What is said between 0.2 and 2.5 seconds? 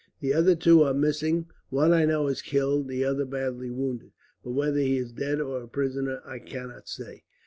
other two are missing. One I know is